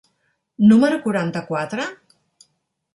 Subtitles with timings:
[0.71, 1.89] número quaranta-quatre?